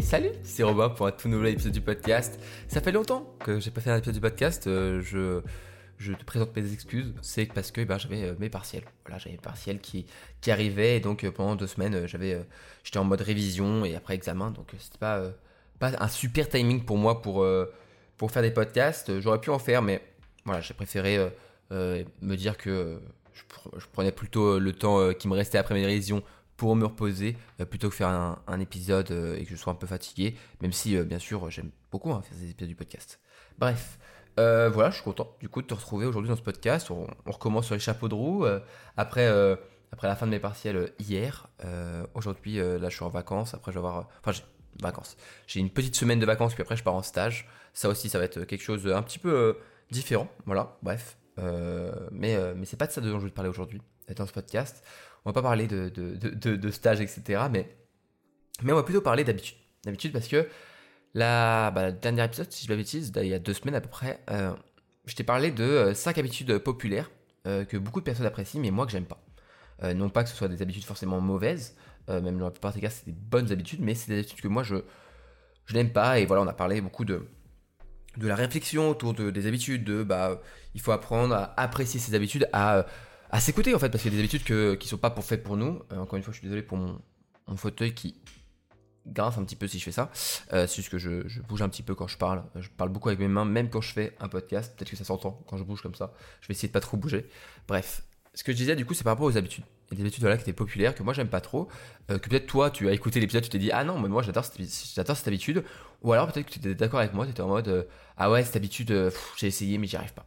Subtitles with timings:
[0.00, 2.40] Salut, c'est Robin pour un tout nouvel épisode du podcast.
[2.68, 4.66] Ça fait longtemps que j'ai pas fait un épisode du podcast.
[4.66, 5.02] euh,
[5.98, 7.12] je, te présente mes excuses.
[7.20, 8.84] C'est parce que ben, j'avais euh, mes partiels.
[9.04, 10.06] Voilà, j'avais mes partiels qui,
[10.48, 14.50] arrivaient et donc euh, pendant deux semaines, j'étais en mode révision et après examen.
[14.52, 15.22] Donc c'était pas,
[15.78, 17.46] pas un super timing pour moi pour,
[18.16, 19.20] pour faire des podcasts.
[19.20, 20.00] J'aurais pu en faire, mais
[20.46, 21.18] voilà, j'ai préféré
[21.70, 23.00] me dire que
[23.34, 26.22] je, pr- je prenais plutôt le temps qui me restait après mes révisions
[26.56, 29.76] pour me reposer euh, plutôt que faire un, épisode euh, et que je sois un
[29.76, 33.20] peu fatigué, même si euh, bien sûr j'aime beaucoup hein, faire des épisodes du podcast.
[33.58, 33.98] Bref,
[34.36, 36.90] voilà, je suis content du coup de te retrouver aujourd'hui dans ce podcast.
[36.90, 38.46] On, recommence sur les chapeaux de roue
[38.96, 39.28] après
[39.92, 41.48] après la fin de mes partiels hier.
[42.14, 43.54] Aujourd'hui, là, je suis en vacances.
[43.54, 44.36] Après, je vais avoir, enfin,
[44.82, 45.16] vacances.
[45.46, 47.48] J'ai une petite semaine de vacances, puis après, je pars en stage.
[47.74, 49.56] Ça aussi, ça va être quelque chose un petit peu
[49.92, 50.28] différent.
[50.46, 51.16] Voilà, bref.
[52.10, 53.80] Mais mais c'est pas de ça dont je vais te parler aujourd'hui
[54.16, 54.82] dans ce podcast.
[55.24, 57.44] On va pas parler de de, de, stage, etc.
[57.50, 57.68] Mais
[58.62, 59.56] mais on va plutôt parler d'habitude.
[59.84, 60.48] D'habitude parce que
[61.14, 63.80] la, bah, le dernier épisode, si je ne bêtise, il y a deux semaines à
[63.80, 64.52] peu près, euh,
[65.06, 67.10] je t'ai parlé de 5 habitudes populaires
[67.46, 69.22] euh, que beaucoup de personnes apprécient, mais moi que j'aime pas.
[69.82, 71.76] Euh, non pas que ce soit des habitudes forcément mauvaises,
[72.08, 74.40] euh, même dans la plupart des cas, c'est des bonnes habitudes, mais c'est des habitudes
[74.40, 74.76] que moi je,
[75.66, 76.18] je n'aime pas.
[76.18, 77.26] Et voilà, on a parlé beaucoup de,
[78.16, 80.40] de la réflexion autour de, des habitudes, de bah,
[80.74, 82.86] il faut apprendre à apprécier ces habitudes, à,
[83.34, 85.24] à s'écouter en fait, parce qu'il y a des habitudes que, qui sont pas pour
[85.24, 85.82] faites pour nous.
[85.92, 87.00] Euh, encore une fois, je suis désolé pour mon,
[87.56, 88.14] fauteuil qui
[89.08, 90.12] grince un petit peu si je fais ça.
[90.52, 92.44] Euh, c'est juste que je, bouge un petit peu quand je parle.
[92.54, 94.72] Je parle beaucoup avec mes mains, même quand je fais un podcast.
[94.76, 96.14] Peut-être que ça s'entend quand je bouge comme ça.
[96.42, 97.28] Je vais essayer de pas trop bouger.
[97.66, 98.04] Bref.
[98.34, 99.64] Ce que je disais, du coup, c'est par rapport aux habitudes.
[99.90, 101.66] Il y a des habitudes voilà, qui étaient populaires, que moi j'aime pas trop.
[102.12, 104.22] euh, que peut-être toi, tu as écouté l'épisode, tu t'es dit, ah non, mais moi
[104.22, 105.64] j'adore cette, cette habitude.
[106.02, 107.82] Ou alors peut-être que tu étais d'accord avec moi, tu étais en mode, euh,
[108.16, 110.24] ah ouais, cette habitude, euh, j'ai essayé, mais j'y arrive pas.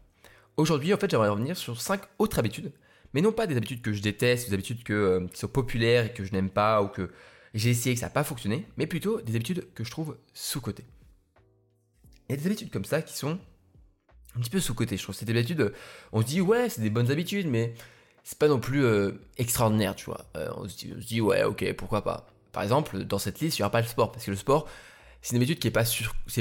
[0.57, 2.73] Aujourd'hui, en fait, j'aimerais revenir sur cinq autres habitudes.
[3.17, 6.05] Mais non pas des habitudes que je déteste, des habitudes que, euh, qui sont populaires
[6.05, 7.09] et que je n'aime pas, ou que
[7.55, 10.19] j'ai essayé et que ça n'a pas fonctionné, mais plutôt des habitudes que je trouve
[10.35, 10.85] sous-cotées.
[12.29, 13.39] Il y a des habitudes comme ça qui sont
[14.35, 15.15] un petit peu sous-cotées, je trouve.
[15.15, 15.73] C'est des habitudes, euh,
[16.11, 17.73] on se dit, ouais, c'est des bonnes habitudes, mais
[18.23, 20.23] c'est pas non plus euh, extraordinaire, tu vois.
[20.55, 22.27] On, se dit, on se dit, ouais, ok, pourquoi pas.
[22.51, 24.69] Par exemple, dans cette liste, il n'y aura pas le sport, parce que le sport,
[25.21, 25.83] c'est une habitude qui est pas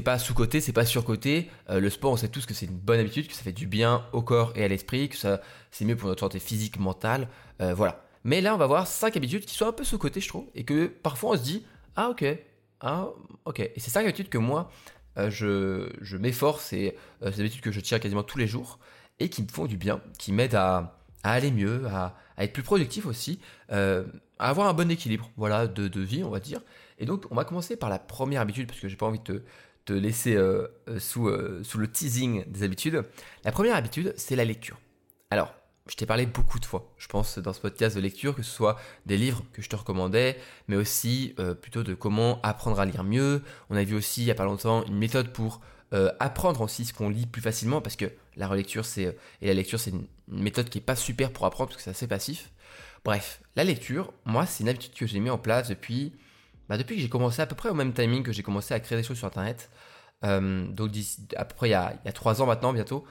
[0.05, 1.51] pas sous-côté, c'est pas sur-côté.
[1.71, 3.67] Euh, le sport, on sait tous que c'est une bonne habitude, que ça fait du
[3.67, 7.29] bien au corps et à l'esprit, que ça, c'est mieux pour notre santé physique, mentale,
[7.61, 8.05] euh, voilà.
[8.25, 10.65] Mais là, on va voir cinq habitudes qui sont un peu sous-côté, je trouve, et
[10.65, 12.25] que parfois on se dit, ah ok,
[12.81, 13.09] ah
[13.45, 13.61] ok.
[13.61, 14.71] Et c'est cinq habitudes que moi,
[15.19, 18.79] euh, je, m'efforce et euh, c'est des habitudes que je tiens quasiment tous les jours
[19.21, 23.07] et qui me font du bien, qui m'aident à, aller mieux, à, être plus productif
[23.07, 24.03] aussi, à
[24.39, 26.61] avoir un bon équilibre, voilà, de vie, on va dire.
[26.99, 29.45] Et donc, on va commencer par la première habitude parce que j'ai pas envie de
[29.85, 33.05] te, laisser euh, euh, sous, euh, sous le teasing des habitudes.
[33.45, 34.79] La première habitude, c'est la lecture.
[35.31, 35.55] Alors,
[35.89, 38.51] je t'ai parlé beaucoup de fois, je pense, dans ce podcast de lecture, que ce
[38.51, 40.37] soit des livres que je te recommandais,
[40.67, 43.41] mais aussi plutôt de comment apprendre à lire mieux.
[43.71, 45.61] On a vu aussi, il y a pas longtemps, une méthode pour
[45.93, 49.79] apprendre aussi ce qu'on lit plus facilement, parce que la relecture c'est, et la lecture,
[49.79, 52.51] c'est une, méthode qui est pas super pour apprendre, parce que c'est assez passif.
[53.05, 56.13] Bref, la lecture, moi, c'est une habitude que j'ai mis en place depuis,
[56.69, 58.81] bah, depuis que j'ai commencé à peu près au même timing que j'ai commencé à
[58.81, 59.71] créer des choses sur Internet.
[60.25, 60.93] Euh, donc
[61.37, 63.05] à peu près il y a, il y a 3 ans maintenant, bientôt,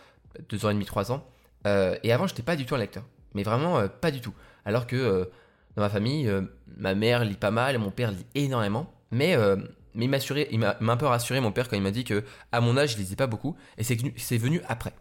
[0.50, 1.26] deux ans et demi, trois ans.
[1.68, 3.04] Euh, et avant, j'étais pas du tout un lecteur.
[3.34, 4.34] Mais vraiment euh, pas du tout.
[4.66, 5.30] Alors que
[5.76, 6.32] dans ma famille,
[6.78, 8.92] ma mère lit pas mal mon père lit énormément.
[9.12, 9.38] Mais,
[9.94, 10.06] mais
[10.52, 12.94] il m'a un peu rassuré mon père quand il m'a dit que à mon âge,
[12.94, 13.56] je lisais pas beaucoup.
[13.78, 14.94] Et c'est venu, venu après.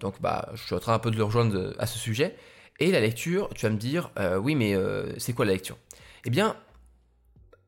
[0.00, 2.34] Donc bah, je suis en train un peu de le rejoindre à ce sujet.
[2.80, 4.10] Et la lecture, tu vas me dire,
[4.40, 4.74] oui, mais
[5.18, 5.78] c'est quoi la lecture?
[6.24, 6.56] Eh bien,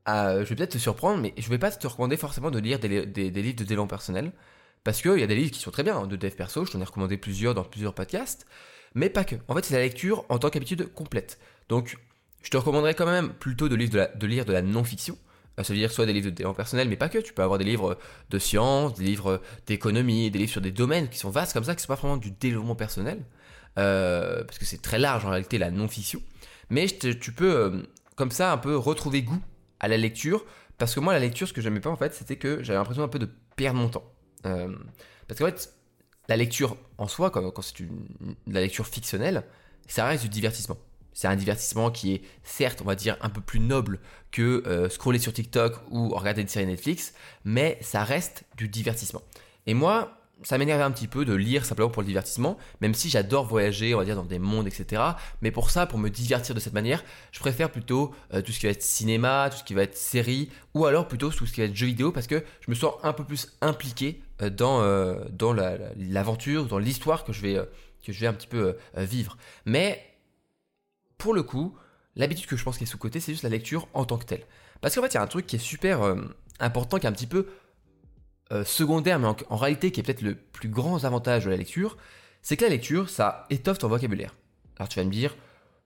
[0.09, 2.79] euh, je vais peut-être te surprendre, mais je vais pas te recommander forcément de lire
[2.79, 4.31] des, livres de développement personnel.
[4.83, 6.71] Parce qu'il y a des livres qui sont très bien, hein, de dev perso, je
[6.71, 8.47] t'en ai recommandé plusieurs dans plusieurs podcasts,
[8.95, 9.35] mais pas que.
[9.47, 11.37] En fait, c'est la lecture en tant qu'habitude complète.
[11.69, 11.97] Donc,
[12.41, 15.17] je te recommanderais quand même plutôt de lire de la, non-fiction.
[15.61, 17.19] Ça veut dire soit des livres de développement personnel, mais pas que.
[17.19, 17.99] Tu peux avoir des livres
[18.31, 21.75] de sciences, des livres d'économie, des livres sur des domaines qui sont vastes comme ça,
[21.75, 23.23] qui sont pas vraiment du développement personnel.
[23.77, 26.23] Euh, parce que c'est très large en réalité la non-fiction.
[26.71, 27.83] Mais tu peux, euh,
[28.15, 29.41] comme ça, un peu retrouver goût
[29.81, 30.45] à la lecture.
[30.77, 33.03] Parce que moi, la lecture, ce que j'aimais pas en fait, c'était que j'avais l'impression
[33.03, 34.09] un peu de perdre mon temps.
[34.45, 34.73] Euh,
[35.27, 35.73] parce qu'en fait,
[36.29, 38.07] la lecture en soi, quand, c'est une,
[38.47, 39.43] la lecture fictionnelle,
[39.87, 40.77] ça reste du divertissement.
[41.13, 43.99] C'est un divertissement qui est certes, on va dire, un peu plus noble
[44.31, 47.13] que euh, scroller sur TikTok ou regarder une série Netflix,
[47.43, 49.21] mais ça reste du divertissement.
[49.67, 53.09] Et moi, ça m'énervait un petit peu de lire simplement pour le divertissement, même si
[53.09, 55.01] j'adore voyager, on va dire, dans des mondes, etc.
[55.41, 58.59] Mais pour ça, pour me divertir de cette manière, je préfère plutôt euh, tout ce
[58.59, 61.53] qui va être cinéma, tout ce qui va être série, ou alors plutôt tout ce
[61.53, 64.49] qui va être jeu vidéo, parce que je me sens un peu plus impliqué euh,
[64.49, 67.59] dans, euh, dans la- la- l'aventure, dans l'histoire que je vais,
[68.03, 69.37] que je vais un petit peu vivre.
[69.65, 70.03] Mais
[71.17, 71.75] pour le coup,
[72.15, 74.43] l'habitude que je pense qui est sous-côté, c'est juste la lecture en tant que telle.
[74.81, 76.15] Parce qu'en fait, il y a un truc qui est super
[76.59, 77.45] important, qui est un petit peu
[78.51, 81.97] euh, secondaire, mais en, réalité qui est peut-être le plus grand avantage de la lecture,
[82.41, 84.35] c'est que la lecture, ça étoffe ton vocabulaire.
[84.77, 85.35] Alors tu vas me dire,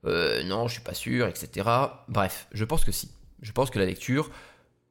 [0.04, 1.68] euh, non, je suis pas sûr, etc.
[2.08, 3.10] Bref, je pense que si.
[3.42, 4.30] Je pense que la lecture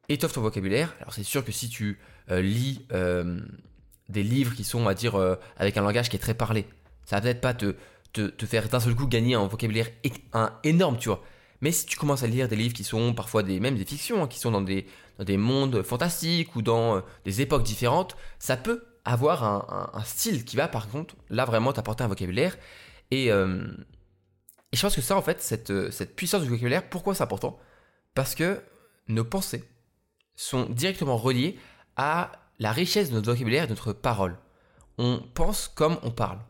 [0.08, 0.94] étoffe ton vocabulaire.
[1.00, 1.98] Alors c'est sûr que si tu
[2.30, 2.86] lis
[4.08, 5.16] des livres qui sont, on va dire,
[5.56, 6.66] avec un langage qui est très parlé,
[7.04, 7.74] ça va peut-être pas te,
[8.12, 9.88] te, faire d'un seul coup gagner un vocabulaire
[10.64, 11.22] énorme, tu vois.
[11.60, 14.22] Mais si tu commences à lire des livres qui sont parfois des, même des fictions,
[14.22, 14.86] hein, qui sont dans des,
[15.20, 20.56] des mondes fantastiques ou dans euh, des époques différentes, ça peut avoir un, style qui
[20.56, 22.56] va par contre là vraiment t'apporter un vocabulaire.
[23.12, 23.64] Et, euh,
[24.72, 27.22] et, je pense que ça en fait, cette, euh, cette puissance du vocabulaire, pourquoi c'est
[27.22, 27.58] important?
[28.14, 28.60] Parce que
[29.06, 29.62] nos pensées
[30.34, 31.56] sont directement reliées
[31.96, 34.36] à la richesse de notre vocabulaire et de notre parole.
[34.98, 36.40] On pense comme on parle.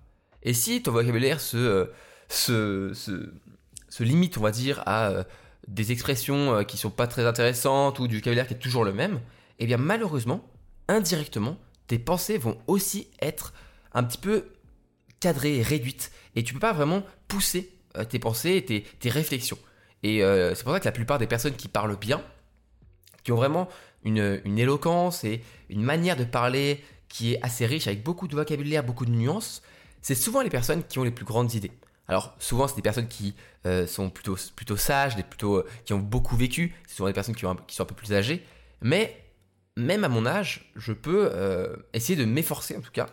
[0.42, 1.90] Et si ton vocabulaire se,
[2.28, 2.94] se
[3.88, 5.24] se limite, on va dire, à euh,
[5.68, 8.92] des expressions euh, qui sont pas très intéressantes ou du vocabulaire qui est toujours le
[8.92, 9.20] même,
[9.58, 10.48] eh bien malheureusement,
[10.88, 11.56] indirectement,
[11.86, 13.52] tes pensées vont aussi être
[13.92, 14.46] un petit peu
[15.20, 16.12] cadrées et réduites.
[16.34, 19.58] Et tu peux pas vraiment pousser euh, tes pensées et tes, réflexions.
[20.02, 20.20] Et
[20.54, 22.22] c'est pour ça que la plupart des personnes qui parlent bien,
[23.24, 23.68] qui ont vraiment
[24.04, 28.36] une, une, éloquence et une manière de parler qui est assez riche, avec beaucoup de
[28.36, 29.62] vocabulaire, beaucoup de nuances,
[30.02, 31.72] c'est souvent les personnes qui ont les plus grandes idées.
[32.08, 33.34] Alors souvent c'est des personnes qui
[33.66, 37.14] euh, sont plutôt, plutôt sages, des plutôt, euh, qui ont beaucoup vécu, c'est souvent des
[37.14, 38.44] personnes qui, ont qui, sont un peu plus âgées,
[38.80, 39.24] mais
[39.76, 43.06] même à mon âge, je peux euh, essayer de m'efforcer en tout cas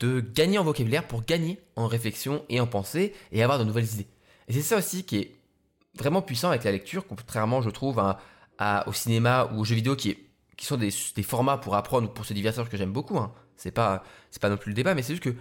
[0.00, 3.92] de gagner en vocabulaire pour gagner en réflexion et en pensée et avoir de nouvelles
[3.94, 4.08] idées.
[4.48, 5.34] Et c'est ça aussi qui est
[5.94, 9.94] vraiment puissant avec la lecture, contrairement je trouve à, au cinéma ou aux jeux vidéo
[9.94, 10.18] qui, est,
[10.56, 10.90] qui sont des,
[11.22, 13.18] formats pour apprendre ou pour se divertir que j'aime beaucoup.
[13.18, 13.32] Hein.
[13.56, 14.02] C'est pas,
[14.40, 15.34] pas non plus le débat, mais c'est juste que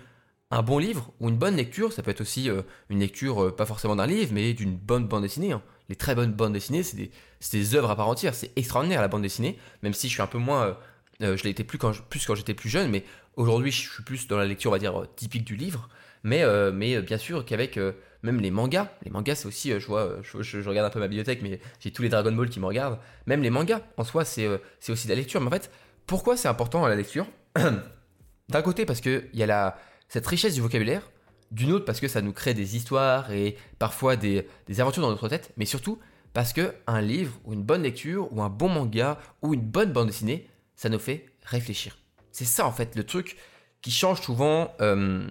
[0.51, 3.55] un bon livre ou une bonne lecture, ça peut être aussi euh, une lecture, euh,
[3.55, 5.53] pas forcément d'un livre, mais d'une bonne bande dessinée.
[5.53, 5.61] Hein.
[5.87, 7.11] Les très bonnes bandes dessinées, c'est des,
[7.51, 8.35] des, œuvres à part entière.
[8.35, 10.77] C'est extraordinaire la bande dessinée, même si je suis un peu moins.
[11.21, 13.05] Euh, je l'ai été plus quand, plus quand j'étais plus jeune, mais
[13.37, 15.87] aujourd'hui, je suis plus dans la lecture, on va dire, typique du livre.
[16.23, 17.79] Mais, mais bien sûr qu'avec
[18.21, 21.41] même les mangas, les mangas, c'est aussi, je vois, je, regarde un peu ma bibliothèque,
[21.41, 22.99] mais j'ai tous les Dragon Ball qui me regardent.
[23.25, 24.47] Même les mangas, en soi, c'est
[24.89, 25.41] aussi de la lecture.
[25.41, 25.71] Mais en fait,
[26.05, 27.25] pourquoi c'est important la lecture?
[28.49, 29.77] D'un côté, parce qu'il y a la
[30.11, 31.09] cette richesse du vocabulaire,
[31.51, 34.45] d'une autre parce que ça nous crée des histoires et parfois des,
[34.77, 35.99] aventures dans notre tête, mais surtout
[36.33, 39.93] parce que un livre ou une bonne lecture ou un bon manga ou une bonne
[39.93, 41.97] bande dessinée, ça nous fait réfléchir.
[42.33, 43.37] C'est ça en fait le truc
[43.81, 45.29] qui change souvent euh,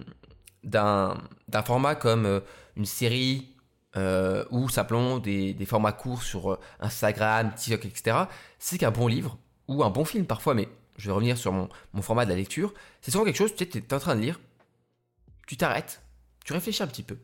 [0.65, 1.15] d'un
[1.67, 2.41] format comme euh,
[2.75, 3.55] une série
[3.99, 8.17] euh, ou simplement des, formats courts sur Instagram, TikTok, etc.
[8.59, 9.37] C'est qu'un bon livre
[9.69, 12.37] ou un bon film parfois, mais je vais revenir sur mon, mon format de la
[12.37, 12.73] lecture,
[13.03, 14.41] c'est souvent quelque chose, tu es en train de lire,
[15.51, 16.01] tu t'arrêtes,
[16.45, 17.19] tu réfléchis un petit peu,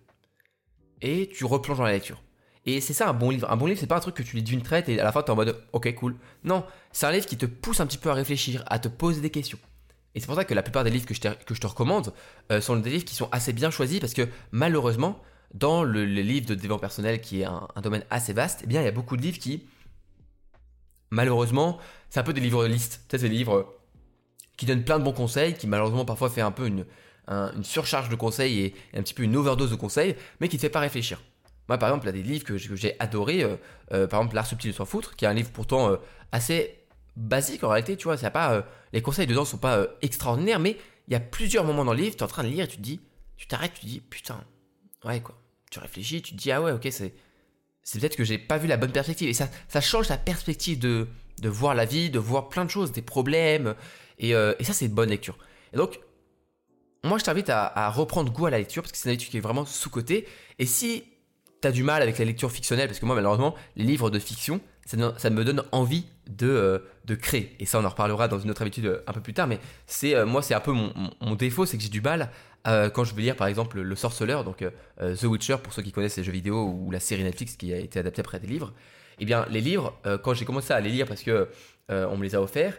[1.00, 2.20] et tu replonges dans la lecture.
[2.64, 3.48] Et c'est ça un bon livre.
[3.48, 5.12] Un bon livre, c'est pas un truc que tu lis d'une traite et à la
[5.12, 6.16] fin tu es en mode ok cool.
[6.42, 9.20] Non, c'est un livre qui te pousse un petit peu à réfléchir, à te poser
[9.20, 9.60] des questions.
[10.16, 12.12] Et c'est pour ça que la plupart des livres que je, te recommande
[12.50, 15.22] euh, sont des livres qui sont assez bien choisis parce que malheureusement,
[15.54, 18.80] dans le, les livres de développement personnel qui est un, domaine assez vaste, eh bien
[18.80, 19.68] il y a beaucoup de livres qui,
[21.10, 21.78] malheureusement,
[22.10, 23.72] c'est un peu des livres de c'est des livres
[24.56, 26.86] qui donnent plein de bons conseils, qui malheureusement parfois fait un peu une,
[27.28, 30.60] une surcharge de conseils et, un petit peu une overdose de conseils, mais qui ne
[30.60, 31.20] te fait pas réfléchir.
[31.68, 33.56] Moi, par exemple, il y a des livres que j'ai adorés, euh,
[33.92, 35.96] euh, par exemple L'Art subtil de s'en foutre, qui est un livre pourtant euh,
[36.32, 36.84] assez
[37.16, 40.76] basique en réalité, tu vois, c'est pas, les conseils dedans sont pas extraordinaires, mais
[41.08, 42.68] il y a plusieurs moments dans le livre, tu es en train de lire et
[42.68, 43.00] tu te dis,
[43.38, 44.44] tu t'arrêtes, tu te dis, putain,
[45.04, 45.34] ouais quoi.
[45.70, 47.14] Tu réfléchis, tu te dis, ah ouais, ok, c'est,
[47.82, 49.28] c'est peut-être que j'ai pas vu la bonne perspective.
[49.28, 51.08] Et ça, ça change ta perspective de,
[51.40, 53.74] de voir la vie, de voir plein de choses, des problèmes.
[54.18, 55.38] Et, et ça, c'est une bonne lecture.
[55.72, 55.98] Et donc,
[57.06, 59.36] moi je t'invite à, reprendre goût à la lecture parce que c'est une lecture qui
[59.38, 60.26] est vraiment sous-côté.
[60.58, 61.04] Et si
[61.62, 64.18] tu as du mal avec la lecture fictionnelle, parce que moi malheureusement, les livres de
[64.18, 67.56] fiction, ça, me donne envie de, euh, de créer.
[67.58, 69.48] Et ça, on en reparlera dans une autre habitude euh, un peu plus tard.
[69.48, 72.30] Mais c'est euh, moi, c'est un peu mon, défaut, c'est que j'ai du mal
[72.94, 74.64] quand je veux lire par exemple Le Sorceleur, donc
[74.98, 77.76] The Witcher, pour ceux qui connaissent les jeux vidéo ou la série Netflix qui a
[77.76, 78.72] été adaptée après des livres.
[79.20, 79.94] Eh bien, les livres,
[80.24, 81.48] quand j'ai commencé à les lire parce que
[81.88, 82.76] on me les a offerts,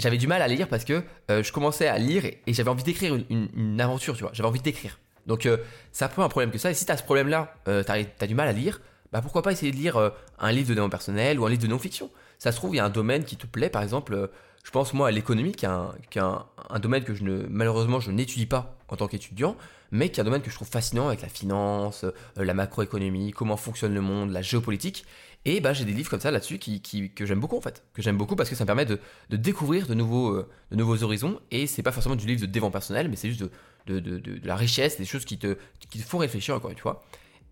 [0.00, 2.82] j'avais du mal à lire parce que euh, je commençais à lire et, j'avais envie
[2.82, 4.30] d'écrire une, aventure, tu vois.
[4.32, 4.98] J'avais envie d'écrire.
[5.26, 5.58] Donc euh,
[5.92, 6.70] c'est un peu un problème que ça.
[6.70, 8.80] Et si tu as ce problème-là, euh, tu as, du mal à lire,
[9.12, 11.68] bah pourquoi pas essayer de lire un livre de développement personnel ou un livre de
[11.68, 12.10] non-fiction.
[12.38, 14.30] Ça se trouve, il y a un domaine qui te plaît, par exemple,
[14.62, 18.12] je pense moi à l'économie, qui est, un, un, domaine que je ne, malheureusement je
[18.12, 19.56] n'étudie pas en tant qu'étudiant,
[19.90, 22.04] mais qui est un domaine que je trouve fascinant avec la finance,
[22.36, 25.04] la macroéconomie, comment fonctionne le monde, la géopolitique.
[25.46, 26.80] Et bah, j'ai des livres comme ça là-dessus qui,
[27.12, 27.82] que j'aime beaucoup en fait.
[27.94, 28.98] Que j'aime beaucoup parce que ça me permet de,
[29.30, 31.40] découvrir de nouveaux, euh, de nouveaux horizons.
[31.50, 33.44] Et c'est pas forcément du livre de développement personnel, mais c'est juste
[33.86, 37.02] de, de, la richesse, des choses qui te, qui te font réfléchir encore une fois.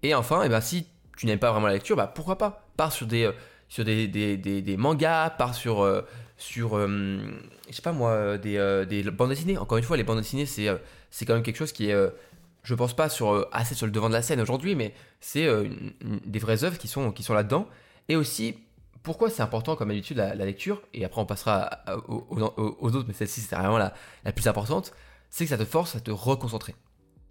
[0.02, 2.68] Et enfin, et bah, si tu n'aimes pas vraiment la lecture, bah, pourquoi pas?
[2.76, 3.33] Pars sur des, euh,
[3.68, 6.02] sur des, des, des, mangas, part sur, euh,
[6.37, 7.18] sur euh,
[7.68, 9.59] je sais pas moi, des, des, bandes dessinées.
[9.59, 10.68] Encore une fois, les bandes dessinées, c'est
[11.11, 11.97] c'est quand même quelque chose qui est,
[12.69, 15.49] je pense pas sur, assez sur le devant de la scène aujourd'hui, mais c'est
[16.27, 17.67] des vraies œuvres qui sont, là-dedans.
[18.11, 18.59] Et aussi,
[19.03, 23.41] pourquoi c'est important comme habitude la, lecture, et après on passera aux, autres, mais celle-ci
[23.41, 23.95] c'est vraiment la,
[24.35, 24.93] plus importante,
[25.31, 26.75] c'est que ça te force à te reconcentrer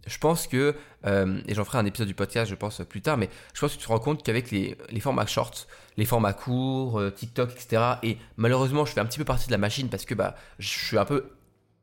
[0.08, 0.74] je pense que,
[1.06, 3.74] euh, et j'en ferai un épisode du podcast, je pense, plus tard, mais je pense
[3.74, 5.68] que tu te rends compte qu'avec les, formats shorts,
[5.98, 9.52] les formats courts, euh, TikTok, etc., et malheureusement, je fais un petit peu partie de
[9.52, 11.30] la machine parce que bah, je suis un peu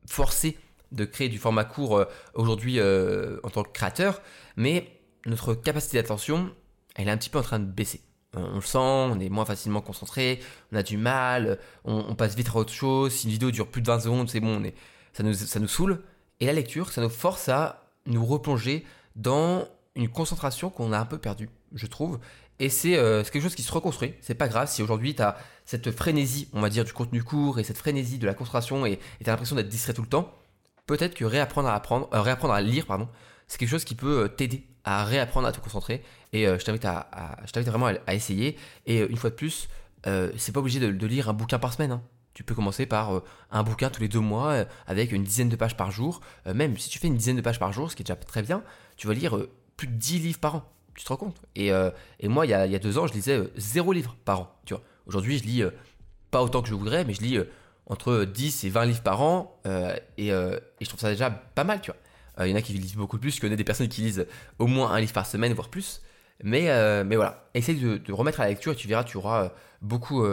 [0.07, 0.57] forcé
[0.95, 4.23] de créer du format court euh, aujourd'hui en tant que créateur,
[4.57, 4.89] mais
[5.27, 6.51] notre capacité d'attention,
[6.95, 8.01] elle est un petit peu en train de baisser.
[8.37, 10.41] On le sent, on est moins facilement concentré,
[10.73, 13.13] on a du mal, on, passe vite à autre chose.
[13.13, 14.71] Si une vidéo dure plus de 20 secondes, c'est bon, on
[15.13, 16.03] ça, nous, ça nous saoule.
[16.41, 18.85] Et la lecture, ça nous force à nous replonger
[19.15, 22.19] dans une concentration qu'on a un peu perdue, je trouve.
[22.61, 24.15] Et euh, c'est quelque chose qui se reconstruit.
[24.21, 27.59] C'est pas grave si aujourd'hui tu as cette frénésie, on va dire, du contenu court
[27.59, 30.33] et cette frénésie de la concentration et tu as l'impression d'être distrait tout le temps.
[30.87, 33.09] Peut-être que réapprendre à apprendre, euh, réapprendre à lire, pardon,
[33.47, 36.03] c'est quelque chose qui peut euh, t'aider à réapprendre à te concentrer.
[36.33, 37.09] Et je t'invite à,
[37.47, 38.59] je t'invite vraiment à, essayer.
[38.85, 39.69] Et une fois de plus,
[40.05, 41.93] c'est pas obligé de, lire un bouquin par semaine.
[41.93, 42.03] Hein.
[42.35, 43.23] Tu peux commencer par euh,
[43.53, 46.21] un bouquin tous les deux mois euh, avec une dizaine de pages par jour.
[46.49, 48.17] Euh, même si tu fais une dizaine de pages par jour, ce qui est déjà
[48.17, 48.65] très bien,
[48.97, 49.39] tu vas lire
[49.77, 50.65] plus de 10 livres par an.
[50.97, 51.41] Tu te rends compte?
[51.55, 51.73] Et,
[52.25, 54.57] moi, il y, a, deux ans, je lisais zéro livre par an.
[54.65, 54.83] Tu vois.
[55.07, 55.63] Aujourd'hui, je lis
[56.31, 57.39] pas autant que je voudrais, mais je lis
[57.87, 59.61] entre 10 et 20 livres par an.
[60.17, 61.81] Et, je trouve ça déjà pas mal.
[61.81, 62.47] Tu vois.
[62.47, 63.37] Il y en a qui lisent beaucoup plus.
[63.37, 64.27] Je connais des personnes qui lisent
[64.59, 66.03] au moins un livre par semaine, voire plus.
[66.43, 66.65] Mais,
[67.05, 70.25] mais voilà, essaye de, de, remettre à la lecture et tu verras, tu auras beaucoup,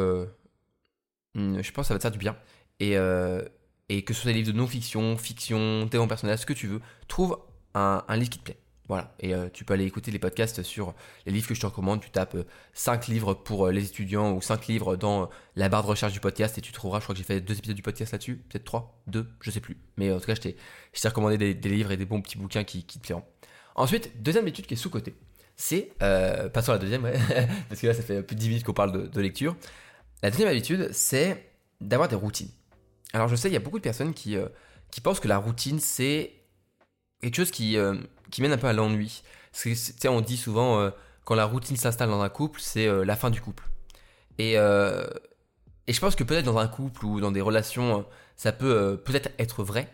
[1.35, 2.35] Hmm, je pense que ça va te faire du bien.
[2.79, 3.41] Et, euh,
[3.89, 6.81] et que ce soit des livres de non-fiction, fiction, développement personnel, ce que tu veux,
[7.07, 7.39] trouve
[7.73, 8.57] un, livre qui te plaît.
[8.91, 9.15] Voilà.
[9.21, 10.93] Et euh, tu peux aller écouter les podcasts sur
[11.25, 12.01] les livres que je te recommande.
[12.01, 12.35] Tu tapes
[12.73, 16.19] 5 euh, livres pour les étudiants ou 5 livres dans la barre de recherche du
[16.19, 18.65] podcast et tu trouveras, je crois que j'ai fait deux épisodes du podcast là-dessus, peut-être
[18.65, 19.77] 3, 2, je sais plus.
[19.95, 20.57] Mais en tout cas, je t'ai
[21.07, 23.23] recommandé des, livres et des bons petits bouquins qui, te plairont.
[23.75, 25.15] Ensuite, deuxième étude qui est sous-côté.
[25.55, 25.93] C'est,
[26.53, 27.03] passons à la deuxième,
[27.69, 29.55] parce que là, ça fait plus de 10 minutes qu'on parle de lecture.
[30.21, 32.49] La deuxième habitude, c'est d'avoir des routines.
[33.13, 34.49] Alors je sais, il y a beaucoup de personnes qui, euh,
[34.91, 36.40] qui pensent que la routine, c'est
[37.21, 37.95] quelque chose qui, euh,
[38.31, 39.23] qui mène un peu à l'ennui.
[40.07, 40.91] On dit souvent, euh,
[41.25, 43.63] quand la routine s'installe dans un couple, c'est la fin du couple.
[44.37, 48.99] Et, et je pense que peut-être dans un couple ou dans des relations, ça peut
[49.05, 49.87] peut-être être vrai.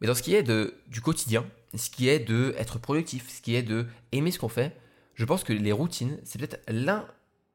[0.00, 1.44] Mais dans ce qui est de, du quotidien,
[1.76, 4.76] ce qui est de être productif, ce qui est de aimer ce qu'on fait,
[5.14, 7.06] je pense que les routines, c'est peut-être l'un,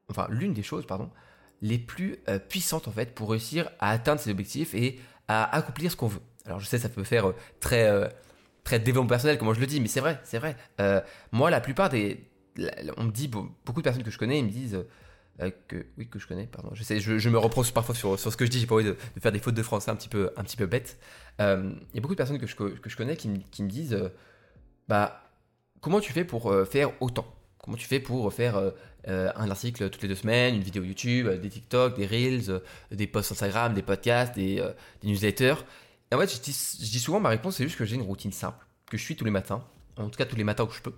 [0.08, 1.10] enfin l'une des choses, pardon,
[1.62, 5.90] les plus euh, puissantes en fait pour réussir à atteindre ses objectifs et à accomplir
[5.90, 6.20] ce qu'on veut.
[6.46, 8.08] Alors je sais ça peut faire euh, très euh,
[8.68, 10.56] très développement personnel comme je le dis, mais c'est vrai, c'est vrai.
[11.32, 12.24] moi la plupart des
[12.96, 14.84] on me dit beaucoup de personnes que je connais, ils me disent
[15.68, 16.70] que oui que je connais, pardon.
[16.72, 18.58] Je sais, je, me reproche parfois sur, sur ce que je dis.
[18.58, 20.66] J'ai pas envie de, faire des fautes de français un petit peu un petit peu
[20.66, 20.98] bêtes.
[21.38, 23.96] Il y a beaucoup de personnes que je, que je connais qui, qui me disent
[24.88, 25.22] bah
[25.80, 27.26] comment tu fais pour faire autant?
[27.68, 28.70] Comment tu fais pour faire euh,
[29.08, 32.62] euh, un article toutes les deux semaines, une vidéo YouTube, euh, des TikTok, des Reels,
[32.90, 34.64] des posts Instagram, des podcasts, des,
[35.02, 35.56] newsletters?
[36.10, 38.66] Et en fait, je dis, souvent, ma réponse, c'est juste que j'ai une routine simple,
[38.90, 39.64] que je suis tous les matins,
[39.96, 40.94] en tout cas tous les matins où je peux.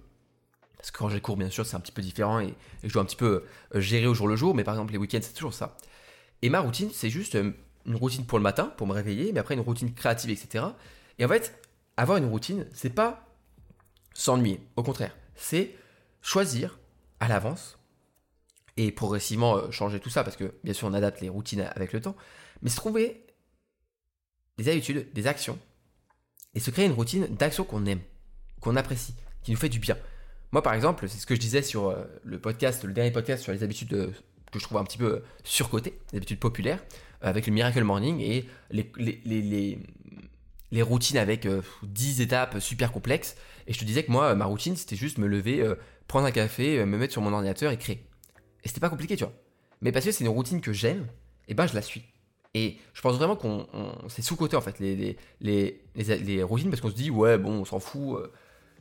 [0.76, 3.02] Parce que quand j'ai cours, bien sûr, c'est un petit peu différent et, je dois
[3.02, 5.54] un petit peu gérer au jour le jour, mais par exemple, les week-ends, c'est toujours
[5.54, 5.76] ça.
[6.42, 9.54] Et ma routine, c'est juste une routine pour le matin, pour me réveiller, mais après
[9.54, 10.64] une routine créative, etc.
[11.18, 11.60] Et en fait,
[11.96, 13.26] avoir une routine, c'est pas
[14.14, 14.60] s'ennuyer.
[14.76, 15.74] Au contraire, c'est
[16.22, 16.78] choisir
[17.18, 17.78] à l'avance
[18.76, 21.92] et progressivement euh, changer tout ça parce que bien sûr on adapte les routines avec
[21.92, 22.16] le temps,
[22.62, 23.26] mais se trouver
[24.62, 25.58] des habitudes, des actions
[26.54, 28.00] et se créer une routine d'actions qu'on aime,
[28.60, 29.96] qu'on apprécie, qui nous fait du bien.
[30.52, 33.42] Moi par exemple, c'est ce que je disais sur euh, le podcast, le dernier podcast
[33.42, 34.10] sur les habitudes euh,
[34.52, 36.82] que je trouve un petit peu surcotées, les habitudes populaires,
[37.20, 39.78] avec le Miracle Morning et les,
[40.82, 41.46] routines avec
[41.82, 43.36] 10 étapes super complexes.
[43.68, 45.76] Et je te disais que moi, ma routine, c'était juste me lever,
[46.10, 48.04] prendre un café, euh, me mettre sur mon ordinateur et créer.
[48.64, 49.32] Et c'était pas compliqué, tu vois.
[49.80, 51.06] Mais parce que c'est une routine que j'aime,
[51.46, 52.04] et ben je la suis.
[52.54, 53.66] Et je pense vraiment qu'on
[54.08, 57.64] c'est sous-côté en fait les, les, les, routines parce qu'on se dit ouais bon on
[57.64, 58.18] s'en fout.
[58.18, 58.32] Euh.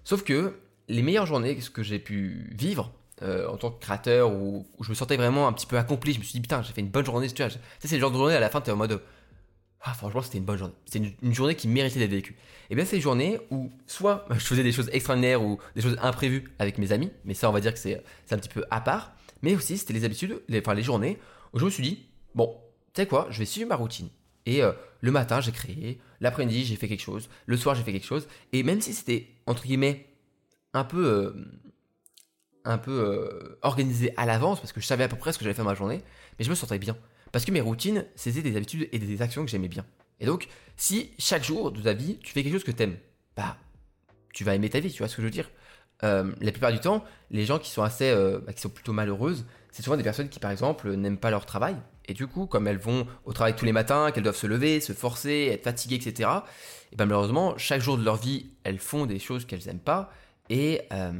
[0.03, 0.55] Sauf que
[0.87, 4.95] les meilleures journées que j'ai pu vivre euh, en tant que créateur où, je me
[4.95, 7.05] sentais vraiment un petit peu accompli, je me suis dit putain j'ai fait une bonne
[7.05, 7.27] journée.
[7.29, 9.01] Tu vois, c'est le genre de journée à la fin tu es en mode
[9.81, 10.73] ah, franchement, c'était une bonne journée.
[10.85, 12.35] C'était une, journée qui méritait d'être vécue.
[12.69, 15.97] Et bien, c'est des journées où soit je faisais des choses extraordinaires ou des choses
[16.01, 18.81] imprévues avec mes amis, mais ça, on va dire que c'est un petit peu à
[18.81, 19.13] part.
[19.41, 21.17] Mais aussi, c'était les habitudes, les, enfin les journées
[21.53, 22.57] où je me suis dit, bon,
[23.01, 24.09] sais quoi, je vais suivre ma routine.
[24.45, 27.91] Et euh, le matin, j'ai créé, l'après-midi, j'ai fait quelque chose, le soir, j'ai fait
[27.91, 28.27] quelque chose.
[28.53, 30.07] Et même si c'était, entre guillemets,
[30.73, 31.31] un peu, euh,
[32.65, 35.43] un peu euh, organisé à l'avance parce que je savais à peu près ce que
[35.43, 36.01] j'allais faire ma journée,
[36.37, 36.97] mais je me sentais bien.
[37.31, 39.85] Parce que mes routines, c'était des habitudes et des actions que j'aimais bien.
[40.19, 42.97] Et donc, si chaque jour de ta vie, tu fais quelque chose que tu aimes,
[43.35, 43.57] bah,
[44.33, 45.49] tu vas aimer ta vie, tu vois ce que je veux dire?
[46.03, 48.93] Euh, La plupart du temps, les gens qui sont assez, euh, bah, qui sont plutôt
[48.93, 51.75] malheureuses, c'est souvent des personnes qui, par exemple, n'aiment pas leur travail.
[52.07, 54.81] Et du coup, comme elles vont au travail tous les matins, qu'elles doivent se lever,
[54.81, 56.29] se forcer, être fatiguées, etc.,
[56.91, 60.11] et ben malheureusement, chaque jour de leur vie, elles font des choses qu'elles n'aiment pas.
[60.49, 61.11] Et euh,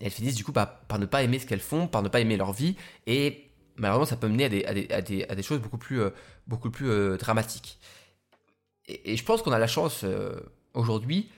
[0.00, 2.18] elles finissent du coup par, par, ne pas aimer ce qu'elles font, par ne pas
[2.18, 2.74] aimer leur vie.
[3.06, 6.02] Et malheureusement, ça peut mener à des, choses beaucoup plus,
[6.48, 7.78] beaucoup plus dramatiques.
[8.88, 10.04] Et, je pense qu'on a la chance
[10.74, 11.30] aujourd'hui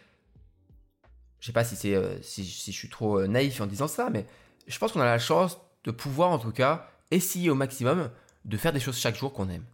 [1.45, 4.09] je sais pas si c'est euh, si, je suis trop euh, naïf en disant ça,
[4.09, 4.25] mais
[4.67, 8.11] je pense qu'on a la chance de pouvoir en tout cas essayer au maximum
[8.47, 9.67] de faire des choses chaque jour qu'on aime.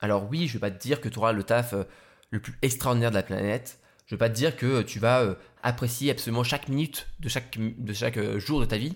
[0.00, 1.84] Alors oui, je vais pas te dire que tu auras le taf euh,
[2.28, 3.78] le plus extraordinaire de la planète.
[4.04, 7.58] Je vais pas te dire que tu vas apprécier absolument chaque minute de chaque,
[8.38, 8.94] jour de ta vie.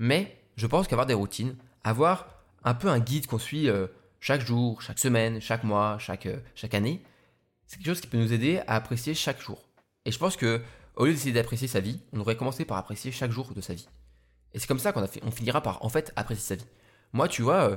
[0.00, 3.68] Mais je pense qu'avoir des routines, avoir un peu un guide qu'on suit
[4.18, 7.04] chaque jour, chaque semaine, chaque mois, chaque, chaque année,
[7.66, 9.62] c'est quelque chose qui peut nous aider à apprécier chaque jour.
[10.06, 10.62] Et je pense que
[10.96, 13.74] au lieu d'essayer d'apprécier sa vie, on devrait commencer par apprécier chaque jour de sa
[13.74, 13.88] vie.
[14.52, 16.68] Et c'est comme ça qu'on on finira par en fait apprécier sa vie.
[17.12, 17.76] Moi, tu vois, euh,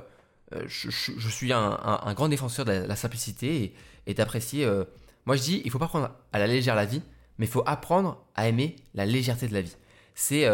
[0.53, 3.73] euh, je, suis un, grand défenseur de la, simplicité
[4.05, 4.65] et, d'apprécier.
[4.65, 4.85] Euh,
[5.25, 7.01] moi, je dis, il faut pas prendre à la légère la vie,
[7.37, 9.75] mais il faut apprendre à aimer la légèreté de la vie.
[10.13, 10.45] C'est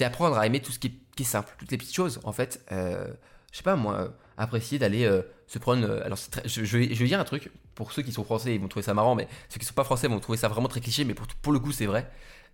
[0.00, 0.88] apprendre à aimer tout ce qui
[1.18, 2.20] est, simple, toutes les petites choses.
[2.24, 5.08] En fait, je sais pas moi, apprécier d'aller
[5.46, 6.02] se prendre.
[6.04, 8.84] alors, je, je vais dire un truc pour ceux qui sont français, ils vont trouver
[8.84, 11.14] ça marrant, mais ceux qui sont pas français vont trouver ça vraiment très cliché, mais
[11.14, 12.10] pour, le coup, c'est vrai.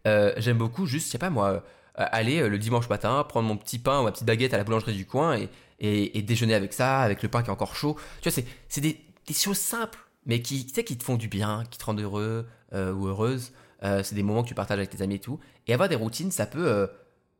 [0.06, 1.60] Euh, j'aime beaucoup juste, je sais pas moi, euh,
[1.96, 4.64] aller euh, le dimanche matin, prendre mon petit pain ou ma petite baguette à la
[4.64, 5.36] boulangerie du coin
[5.80, 7.96] et, déjeuner avec ça, avec le pain qui est encore chaud.
[8.20, 11.28] Tu vois, c'est des, des, choses simples, mais qui, tu sais, qui te font du
[11.28, 13.52] bien, qui te rendent heureux ou heureuse.
[13.82, 15.38] c'est des moments que tu partages avec tes amis et tout.
[15.66, 16.88] Et avoir des routines, ça peut,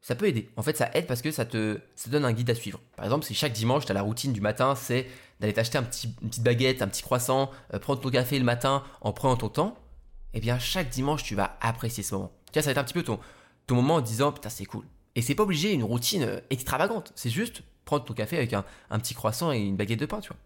[0.01, 0.49] ça peut aider.
[0.57, 2.81] En fait, ça aide parce que ça te, ça donne un guide à suivre.
[2.97, 5.07] Par exemple, si chaque dimanche, tu as la routine du matin, c'est
[5.41, 9.13] d'aller t'acheter une petite baguette, un petit croissant, euh, prendre ton café le matin en
[9.13, 9.79] prenant ton temps,
[10.35, 12.33] eh bien, chaque dimanche, tu vas apprécier ce moment.
[12.47, 13.19] Tu vois, ça va être un petit peu ton,
[13.67, 14.85] ton moment en disant, putain, c'est cool.
[15.15, 17.13] Et c'est pas obligé une routine euh, extravagante.
[17.15, 20.21] C'est juste prendre ton café avec un, un, petit croissant et une baguette de pain,
[20.21, 20.39] tu vois.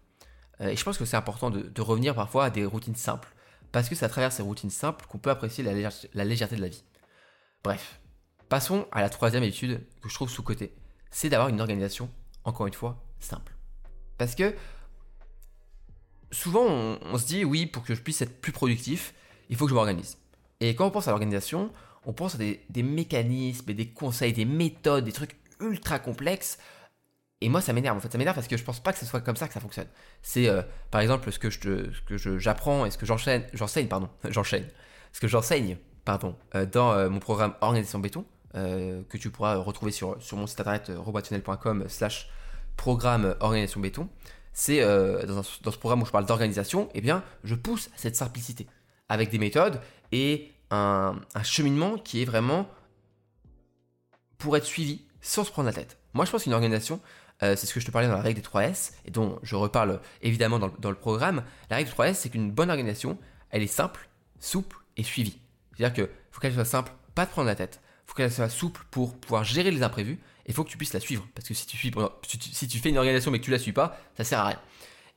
[0.61, 3.33] Euh, et je pense que c'est important de, revenir parfois à des routines simples.
[3.71, 6.61] Parce que c'est à travers ces routines simples qu'on peut apprécier la, la légèreté de
[6.61, 6.83] la vie.
[7.63, 7.99] Bref,
[8.53, 10.75] Passons à la troisième étude que je trouve sous-cotée.
[11.09, 12.07] C'est d'avoir une organisation,
[12.43, 13.55] encore une fois, simple.
[14.19, 14.53] Parce que
[16.33, 19.13] souvent, on, se dit, oui, pour que je puisse être plus productif,
[19.49, 20.17] il faut que je m'organise.
[20.59, 21.71] Et quand on pense à l'organisation,
[22.05, 26.57] on pense à des, mécanismes, des conseils, des méthodes, des trucs ultra complexes.
[27.41, 27.97] Et moi, ça m'énerve.
[27.97, 29.53] En fait, ça m'énerve parce que je pense pas que ce soit comme ça que
[29.53, 29.87] ça fonctionne.
[30.21, 34.67] C'est, euh, par exemple, ce que je, j'apprends et ce que j'enchaîne, j'enseigne, pardon, j'enchaîne,
[35.11, 38.25] ce que j'enseigne, pardon, euh, dans euh, mon programme Organisation Béton.
[38.53, 42.29] Que tu pourras retrouver sur, mon site internet euh, robottionnel.com slash
[42.77, 44.09] programme organisation béton.
[44.53, 48.67] C'est euh, dans, ce programme où je parle d'organisation, eh bien, je pousse cette simplicité
[49.09, 52.67] avec des méthodes et un, cheminement qui est vraiment
[54.37, 55.97] pour être suivi sans se prendre la tête.
[56.13, 56.99] Moi, je pense qu'une organisation,
[57.39, 59.55] c'est ce que je te parlais dans la règle des 3 S, et dont je
[59.55, 61.43] reparle évidemment dans le, programme.
[61.69, 63.17] La règle des 3 S, c'est qu'une bonne organisation,
[63.49, 64.07] elle est simple,
[64.39, 65.37] souple et suivie.
[65.75, 68.81] C'est-à-dire qu'il faut qu'elle soit simple, pas de prendre la tête faut qu'elle soit souple
[68.91, 70.19] pour pouvoir gérer les imprévus.
[70.47, 71.25] Il faut que tu puisses la suivre.
[71.35, 74.39] Parce que si tu, fais une organisation mais que tu la suis pas, ça sert
[74.39, 74.59] à rien.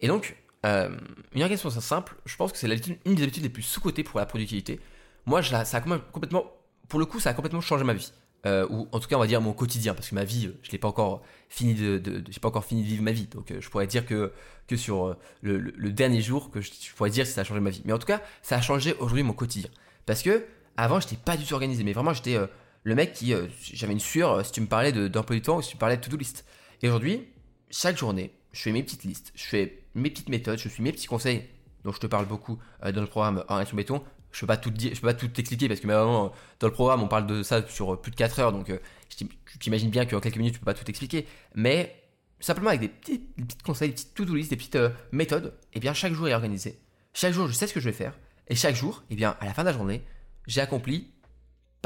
[0.00, 0.96] Et donc, euh,
[1.34, 2.68] une organisation simple, je pense que c'est
[3.04, 4.80] une des habitudes les plus sous-cotées pour la productivité.
[5.24, 6.44] Moi, ça a complètement,
[6.88, 8.12] pour le coup, ça a complètement changé ma vie.
[8.44, 10.70] Euh, ou en tout cas, on va dire mon quotidien, parce que ma vie, je
[10.70, 12.00] n'ai pas encore fini de,
[12.40, 13.26] pas encore fini de vivre ma vie.
[13.26, 14.32] Donc, euh, je pourrais dire que,
[14.68, 17.82] que sur le, dernier jour, que je, pourrais dire si ça a changé ma vie.
[17.84, 19.70] Mais en tout cas, ça a changé aujourd'hui mon quotidien.
[20.04, 20.44] Parce que
[20.76, 22.38] avant, je n'étais pas du tout organisé, mais vraiment, j'étais
[22.86, 25.56] le mec qui, euh, j'avais une sueur euh, si tu me parlais d'emploi du temps
[25.56, 26.44] ou si tu me parlais de to-do list.
[26.82, 27.26] Et aujourd'hui,
[27.68, 30.92] chaque journée, je fais mes petites listes, je fais mes petites méthodes, je suis mes
[30.92, 31.42] petits conseils
[31.82, 34.04] dont je te parle beaucoup euh, dans le programme Orientation Béton.
[34.30, 37.42] Je peux je peux pas tout t'expliquer parce que dans le programme on parle de
[37.42, 38.70] ça sur plus de 4 heures donc
[39.08, 39.26] tu
[39.58, 41.26] t'imagines bien qu'en quelques minutes tu peux pas tout expliquer.
[41.54, 42.04] Mais
[42.38, 43.22] simplement avec des petits,
[43.64, 44.78] conseils, des petites to-do list, des petites
[45.10, 46.78] méthodes, et eh bien chaque jour est organisé.
[47.14, 48.12] Chaque jour je sais ce que je vais faire
[48.48, 50.04] et chaque jour, et eh bien à la fin de la journée,
[50.46, 51.10] j'ai accompli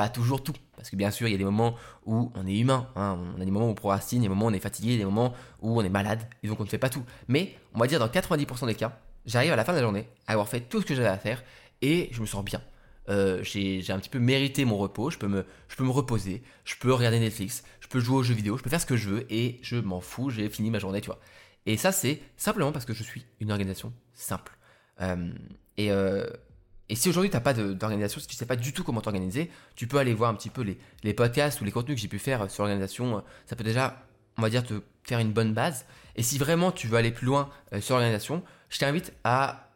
[0.00, 0.54] pas toujours tout.
[0.76, 1.74] Parce que bien sûr, il y a des moments
[2.06, 2.88] où on est humain.
[2.96, 3.18] Hein.
[3.36, 5.34] On a des moments où on procrastine, des moments où on est fatigué, des moments
[5.60, 6.20] où on est malade.
[6.42, 7.04] Et donc on ne fait pas tout.
[7.28, 10.08] Mais on va dire dans 90% des cas, j'arrive à la fin de la journée
[10.26, 11.44] à avoir fait tout ce que j'avais à faire
[11.82, 12.62] et je me sens bien.
[13.10, 15.44] Euh, j'ai un petit peu mérité mon repos, je peux, me,
[15.90, 18.86] reposer, je peux regarder Netflix, je peux jouer aux jeux vidéo, je peux faire ce
[18.86, 21.20] que je veux et je m'en fous, j'ai fini ma journée, tu vois.
[21.66, 24.56] Et ça, c'est simplement parce que je suis une organisation simple.
[25.02, 25.30] Euh,
[25.76, 26.26] et, euh,
[26.90, 29.48] et si aujourd'hui tu n'as pas d'organisation, si tu sais pas du tout comment t'organiser,
[29.76, 32.08] tu peux aller voir un petit peu les, les podcasts ou les contenus que j'ai
[32.08, 33.22] pu faire sur l'organisation.
[33.46, 34.02] Ça peut déjà,
[34.36, 34.74] on va dire, te
[35.04, 35.86] faire une bonne base.
[36.16, 37.48] Et si vraiment tu veux aller plus loin
[37.80, 39.70] sur l'organisation, je t'invite à,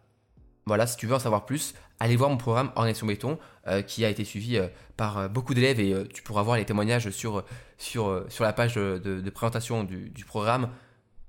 [0.66, 3.38] voilà, si tu veux en savoir plus, aller voir mon programme Organisation Béton
[3.86, 4.58] qui a été suivi
[4.96, 7.44] par beaucoup d'élèves et tu pourras voir les témoignages sur,
[7.78, 10.68] sur, sur la page de, présentation du, du programme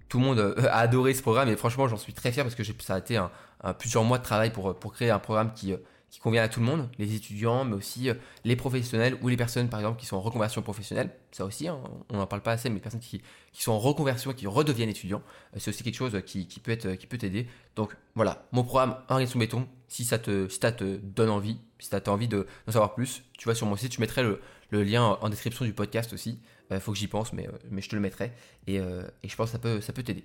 [0.10, 2.56] tout le monde euh, a adoré ce programme et franchement j'en suis très fier parce
[2.56, 3.32] que ça a été un,
[3.80, 5.78] plusieurs mois de travail pour, pour créer un programme qui, euh,
[6.10, 8.14] qui convient à tout le monde, les étudiants, mais aussi euh,
[8.44, 11.10] les professionnels ou les personnes par exemple qui sont en reconversion professionnelle.
[11.32, 13.80] Ça aussi, hein, on n'en parle pas assez, mais les personnes qui, qui, sont en
[13.80, 15.22] reconversion qui redeviennent étudiants,
[15.58, 17.48] c'est aussi quelque chose qui, qui peut être qui peut t'aider.
[17.76, 21.90] Donc voilà, mon programme Organisation Béton, si ça te, si ça te donne envie, si
[21.90, 24.40] tu as envie d'en savoir plus, tu vas sur mon site, je mettrai le,
[24.70, 26.40] le lien en description du podcast aussi.
[26.72, 28.32] Il faut que j'y pense, mais, mais je te le mettrai.
[28.68, 30.24] Et, et je pense que ça peut, ça peut t'aider.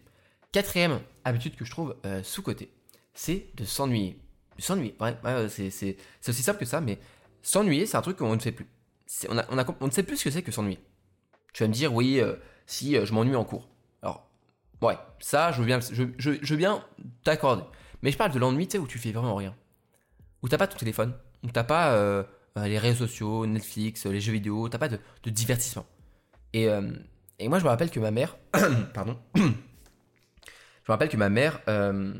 [0.53, 2.71] Quatrième habitude que je trouve sous-côté,
[3.15, 4.19] c'est de s'ennuyer.
[4.59, 5.97] S'ennuyer, ouais, c'est
[6.29, 6.99] aussi simple que ça, mais
[7.43, 8.67] s'ennuyer, c'est un truc qu'on ne fait plus.
[9.29, 10.79] On, a, on, a, on, ne sait plus ce que c'est que s'ennuyer.
[11.53, 12.21] Tu vas me dire, oui,
[12.67, 13.69] si je m'ennuie en cours.
[14.03, 14.31] Alors,
[14.83, 16.85] ouais, ça, je veux bien, je, je bien
[17.25, 17.65] t'accorder.
[18.03, 19.57] Mais je parle de l'ennui, tu sais, où tu fais vraiment rien.
[20.43, 24.69] Où t'as pas ton téléphone, où t'as pas les réseaux sociaux, Netflix, les jeux vidéo,
[24.69, 25.87] t'as pas de, de divertissement.
[26.53, 26.91] Et, euh,
[27.39, 28.37] et, moi, je me rappelle que ma mère,
[28.95, 29.53] pardon, je me
[30.89, 32.13] rappelle que ma mère, euh,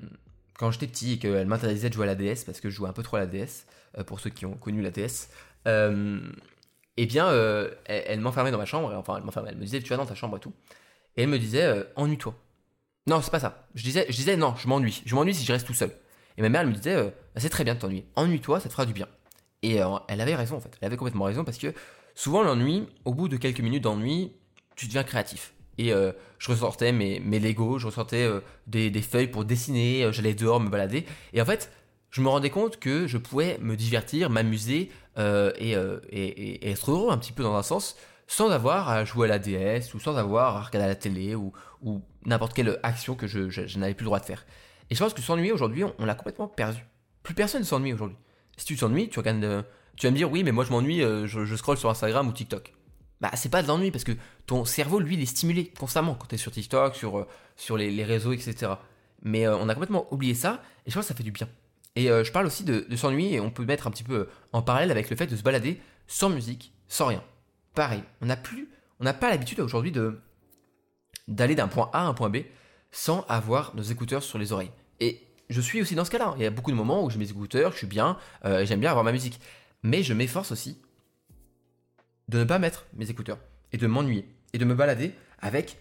[0.61, 2.89] quand j'étais petit et qu'elle m'interdisait de jouer à la DS parce que je jouais
[2.91, 3.65] un peu trop à la DS,
[3.97, 5.31] euh, pour ceux qui ont connu la DS,
[5.65, 9.89] eh bien, elle, elle m'enfermait dans ma chambre, enfin, elle m'enfermait, elle me disait, tu
[9.89, 10.53] vas dans ta chambre et tout,
[11.17, 12.35] et elle me disait, ennuie-toi.
[13.07, 13.67] Non, c'est pas ça.
[13.75, 15.03] Je disais, je disais, non, je m'ennuie.
[15.07, 15.91] Je m'ennuie si je reste tout seul.
[16.37, 18.07] Et ma mère, elle me disait, c'est très bien de t'ennuyer.
[18.15, 19.09] Ennuie-toi, ça te fera du bien.
[19.63, 19.77] Et
[20.09, 20.77] elle avait raison en fait.
[20.83, 21.73] Elle avait complètement raison parce que
[22.15, 24.33] souvent l'ennui, au bout de quelques minutes d'ennui,
[24.77, 25.55] tu deviens créatif.
[25.81, 30.13] Et euh, je ressortais mes, mes Lego, je ressortais euh, des, feuilles pour dessiner, euh,
[30.13, 31.07] j'allais dehors me balader.
[31.33, 31.73] Et en fait,
[32.11, 37.33] je me rendais compte que je pouvais me divertir, m'amuser et, être heureux un petit
[37.33, 40.61] peu dans un sens, sans avoir à jouer à la DS ou sans avoir à
[40.65, 41.53] regarder à la télé ou,
[42.27, 44.45] n'importe quelle action que je, je, n'avais plus le droit de faire.
[44.91, 46.85] Et je pense que s'ennuyer aujourd'hui, on, l'a complètement perdu.
[47.23, 48.19] Plus personne ne s'ennuie aujourd'hui.
[48.59, 49.65] Si tu t'ennuies, tu regardes
[50.01, 52.33] tu vas me dire, oui, mais moi je m'ennuie, euh, je, scroll sur Instagram ou
[52.33, 52.73] TikTok.
[53.21, 54.13] Bah, c'est pas de l'ennui parce que
[54.47, 57.77] ton cerveau, lui, il est stimulé constamment quand tu es sur TikTok, sur, euh, sur
[57.77, 58.73] les, réseaux, etc.
[59.23, 61.49] Mais euh, on a complètement oublié ça et je pense que ça fait du bien.
[61.97, 64.93] Et je parle aussi de, s'ennuyer et on peut mettre un petit peu en parallèle
[64.93, 67.23] avec le fait de se balader sans musique, sans rien.
[67.75, 70.21] Pareil, on n'a plus, on n'a pas l'habitude aujourd'hui de
[71.27, 72.39] d'aller d'un point A à un point B
[72.93, 74.71] sans avoir nos écouteurs sur les oreilles.
[75.01, 76.35] Et je suis aussi dans ce cas-là.
[76.37, 78.91] Il y a beaucoup de moments où j'ai mes écouteurs, je suis bien, j'aime bien
[78.91, 79.41] avoir ma musique.
[79.83, 80.81] Mais je m'efforce aussi
[82.31, 83.39] de ne pas mettre mes écouteurs
[83.73, 85.79] et de m'ennuyer et de me balader avec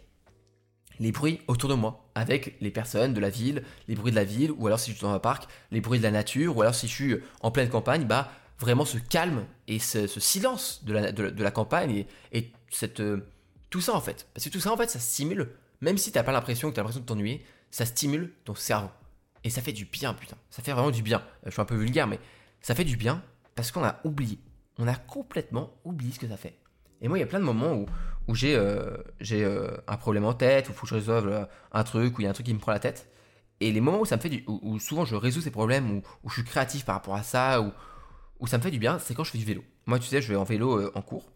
[0.99, 4.25] les bruits autour de moi, avec les personnes de la ville, les bruits de la
[4.25, 6.61] ville, ou alors si je suis dans un parc, les bruits de la nature, ou
[6.61, 10.93] alors si je suis en pleine campagne, bah vraiment ce calme et ce, silence de
[10.93, 13.25] la, campagne et, cette, euh,
[13.69, 14.27] tout ça en fait.
[14.33, 16.81] Parce que tout ça en fait ça stimule, même si t'as pas l'impression que t'as
[16.81, 18.89] l'impression de t'ennuyer, ça stimule ton cerveau.
[19.45, 21.23] Et ça fait du bien putain, ça fait vraiment du bien.
[21.45, 22.19] Je suis un peu vulgaire mais
[22.61, 23.23] ça fait du bien
[23.55, 24.39] parce qu'on a oublié.
[24.79, 26.57] On a complètement oublié ce que ça fait.
[27.01, 27.85] Et moi, il y a plein de moments où,
[28.27, 28.97] où j'ai euh,
[29.31, 32.21] euh, un problème en tête, où il faut que je résolve euh, un truc, où
[32.21, 33.09] il y a un truc qui me prend la tête.
[33.59, 36.01] Et les moments où ça me fait du, où, souvent je résous ces problèmes, où,
[36.23, 37.71] où, je suis créatif par rapport à ça, où,
[38.39, 39.63] où ça me fait du bien, c'est quand je fais du vélo.
[39.85, 41.29] Moi, tu sais, je vais en vélo en cours.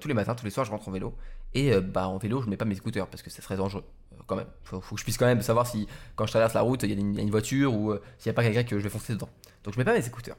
[0.00, 1.14] tous les matins, tous les soirs, je rentre en vélo.
[1.54, 3.84] Et bah, en vélo, je mets pas mes écouteurs parce que ça serait dangereux
[4.26, 4.48] quand même.
[4.64, 5.86] Faut, faut, que je puisse quand même savoir si
[6.16, 8.42] quand je traverse la route, il y a une, voiture ou s'il n'y a pas
[8.42, 9.28] quelqu'un que je vais foncer dedans.
[9.64, 10.36] Donc je mets pas mes écouteurs.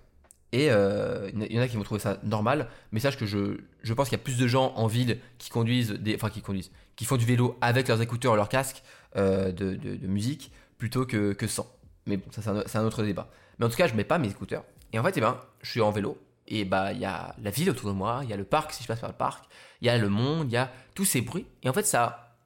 [0.54, 3.58] Et euh, il y en a qui vont trouver ça normal, mais sache que je,
[3.84, 6.42] je pense qu'il y a plus de gens en ville qui conduisent, des, enfin qui
[6.42, 8.82] conduisent, qui font du vélo avec leurs écouteurs leurs casques
[9.18, 11.70] euh, de, de, musique plutôt que, que sans.
[12.06, 13.30] Mais bon, ça c'est un, autre débat.
[13.60, 14.64] Mais en tout cas, je mets pas mes écouteurs.
[14.94, 16.18] Et en fait, eh ben, je suis en vélo.
[16.48, 18.72] Et bah, il y a la ville autour de moi, il y a le parc
[18.72, 19.46] si je passe par le parc,
[19.82, 21.46] il y a le monde, il y a tous ces bruits.
[21.64, 22.38] Et en fait, ça,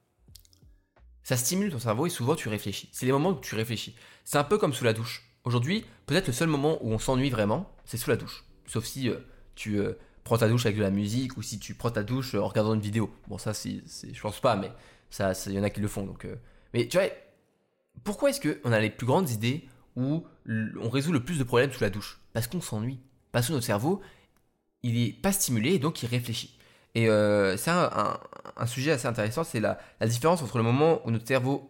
[1.23, 2.89] ça stimule ton cerveau et souvent tu réfléchis.
[2.91, 3.95] C'est les moments où tu réfléchis.
[4.23, 5.30] C'est un peu comme sous la douche.
[5.43, 8.43] Aujourd'hui, peut-être le seul moment où on s'ennuie vraiment, c'est sous la douche.
[8.67, 9.17] Sauf si euh,
[9.55, 12.35] tu euh, prends ta douche avec de la musique ou si tu prends ta douche
[12.35, 13.11] en regardant une vidéo.
[13.27, 14.71] Bon, ça, c'est, je pense pas, mais
[15.09, 16.03] ça, il y en a qui le font.
[16.03, 16.35] Donc, euh.
[16.73, 17.07] Mais tu vois,
[18.03, 21.71] pourquoi est-ce qu'on a les plus grandes idées où on résout le plus de problèmes
[21.71, 22.19] sous la douche?
[22.33, 22.99] Parce qu'on s'ennuie.
[23.31, 24.01] Parce que notre cerveau,
[24.83, 26.57] il est pas stimulé et donc il réfléchit.
[26.93, 27.07] Et
[27.57, 28.19] c'est un,
[28.67, 31.69] sujet assez intéressant, c'est la différence entre le moment où notre cerveau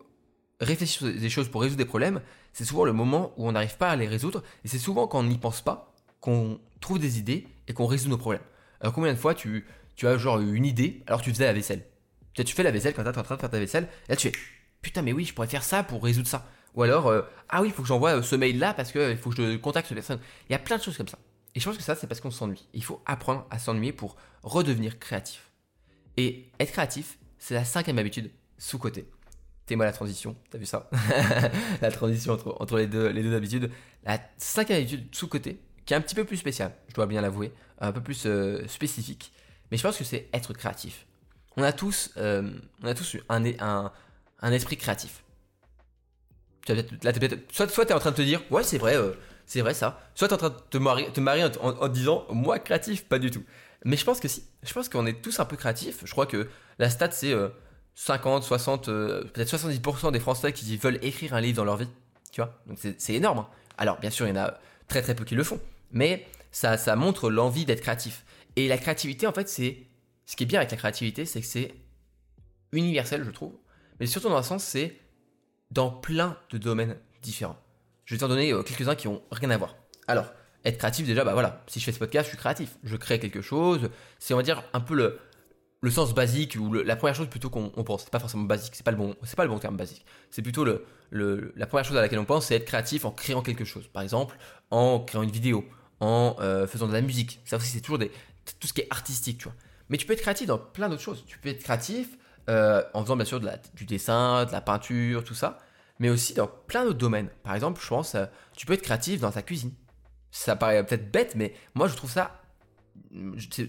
[0.62, 2.22] réfléchir sur des choses pour résoudre des problèmes,
[2.54, 5.20] c'est souvent le moment où on n'arrive pas à les résoudre, et c'est souvent quand
[5.20, 8.44] on n'y pense pas qu'on trouve des idées et qu'on résout nos problèmes.
[8.80, 11.86] Alors combien de fois tu, tu as genre une idée alors tu faisais la vaisselle?
[12.34, 14.12] Peut-être tu fais la vaisselle quand tu es en train de faire ta vaisselle, et
[14.12, 14.38] là tu fais
[14.82, 16.48] putain mais oui je pourrais faire ça pour résoudre ça.
[16.74, 17.12] Ou alors,
[17.50, 19.96] ah oui, il faut que j'envoie ce mail-là parce qu'il faut que je contacte cette
[19.96, 20.20] personne.
[20.50, 21.20] Il y a plein de choses comme ça.
[21.54, 22.66] Et je pense que ça, c'est parce qu'on s'ennuie.
[22.74, 25.52] Il faut apprendre à s'ennuyer pour redevenir créatif.
[26.16, 29.06] Et être créatif, c'est la cinquième habitude sous-côté.
[29.76, 30.90] Moi la transition, t'as vu ça?
[31.82, 33.72] La transition entre, les, deux, les deux habitudes.
[34.04, 37.52] La cinquième habitude sous-côté, qui est un petit peu plus spéciale, je dois bien l'avouer,
[37.80, 39.32] un peu plus euh, spécifique.
[39.72, 41.06] Mais je pense que c'est être créatif.
[41.58, 42.52] On a tous, euh,
[42.84, 43.92] on a tous un, un,
[44.42, 45.24] un esprit créatif.
[46.68, 47.12] Là,
[47.52, 49.14] soit, soit tu es en train de te dire, ouais, c'est vrai, euh,
[49.46, 50.00] c'est vrai ça.
[50.16, 53.06] Soit tu es en train de te marier, te marier en, te disant, moi, créatif,
[53.06, 53.44] pas du tout.
[53.84, 54.44] Mais je pense que si.
[54.64, 56.04] Je pense qu'on est tous un peu créatifs.
[56.06, 57.34] Je crois que la stat, c'est
[57.96, 61.88] 50, 60, peut-être 70% des Français qui veulent écrire un livre dans leur vie.
[62.32, 63.40] Tu vois Donc c'est énorme.
[63.40, 63.48] Hein.
[63.78, 65.60] Alors, bien sûr, il y en a très très peu qui le font.
[65.92, 68.26] Mais ça, ça montre l'envie d'être créatif.
[68.56, 69.78] Et la créativité, en fait, c'est.
[70.26, 71.74] Ce qui est bien avec la créativité, c'est que c'est
[72.72, 73.54] universel, je trouve.
[74.00, 74.98] Mais surtout dans un sens, c'est
[75.72, 77.58] dans plein de domaines différents.
[78.06, 79.76] Je vais t'en donner euh, quelques-uns qui ont rien à voir.
[80.08, 80.32] Alors,
[80.64, 82.78] être créatif, déjà, bah voilà, si je fais ce podcast, je suis créatif.
[82.84, 83.90] Je crée quelque chose.
[84.20, 85.20] C'est, on va dire, un peu le,
[85.82, 88.04] le sens basique ou la première chose plutôt qu'on pense.
[88.04, 90.06] C'est pas forcément basique, c'est pas le bon, c'est pas le bon terme basique.
[90.30, 93.42] C'est plutôt le, la première chose à laquelle on pense, c'est être créatif en créant
[93.42, 93.88] quelque chose.
[93.88, 94.38] Par exemple,
[94.70, 95.66] en créant une vidéo,
[96.00, 97.42] en euh, faisant de la musique.
[97.46, 98.12] Ça aussi, c'est toujours des,
[98.60, 99.56] tout ce qui est artistique, tu vois.
[99.90, 101.26] Mais tu peux être créatif dans plein d'autres choses.
[101.26, 102.18] Tu peux être créatif
[102.50, 105.58] euh, en faisant bien sûr de la, du dessin, de la peinture, tout ça,
[106.00, 107.30] mais aussi dans plein d'autres domaines.
[107.44, 109.74] Par exemple, je pense, euh, tu peux être créatif dans ta cuisine.
[110.32, 112.41] Ça paraît peut-être bête, mais moi je trouve ça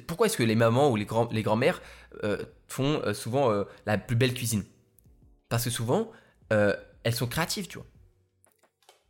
[0.06, 1.80] pourquoi est-ce que les mamans ou les, grands, les grands-mères
[2.24, 4.64] euh, font euh, souvent euh, la plus belle cuisine?
[5.48, 6.10] Parce que souvent,
[6.50, 7.86] elles sont créatives, tu vois.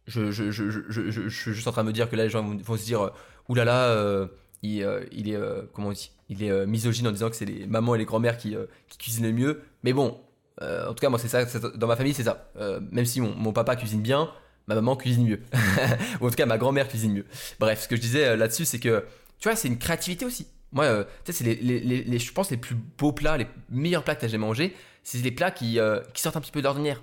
[0.07, 2.43] Je, je, je, je, suis juste en train de me dire que là, les gens
[2.43, 3.13] vont, se dire
[3.49, 4.29] oulala,
[4.63, 5.39] il, il, est,
[5.73, 6.11] comment on dit?
[6.29, 8.57] Il est misogyne en disant que c'est les mamans et les grands-mères qui,
[8.89, 9.63] qui cuisinent le mieux.
[9.85, 10.21] Mais bon,
[10.61, 11.45] en tout cas, moi, c'est ça,
[11.77, 12.51] dans ma famille, c'est ça.
[12.91, 14.29] même si mon, mon, papa cuisine bien,
[14.67, 15.41] ma maman cuisine mieux.
[16.21, 17.27] ou en tout cas, ma grand-mère cuisine mieux.
[17.61, 19.05] Bref, ce que je disais là-dessus, c'est que
[19.43, 20.47] tu vois, c'est une créativité aussi.
[20.71, 24.05] Moi, euh, tu sais, c'est les, les, je pense, les plus beaux plats, les meilleurs
[24.05, 26.53] plats que tu as jamais mangé, c'est des plats qui, euh, qui sortent un petit
[26.53, 27.03] peu d'ordinaire.